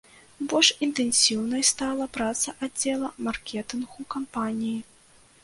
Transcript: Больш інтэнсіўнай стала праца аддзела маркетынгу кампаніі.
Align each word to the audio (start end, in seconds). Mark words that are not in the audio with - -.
Больш 0.51 0.69
інтэнсіўнай 0.85 1.63
стала 1.71 2.07
праца 2.17 2.49
аддзела 2.69 3.13
маркетынгу 3.29 4.09
кампаніі. 4.17 4.77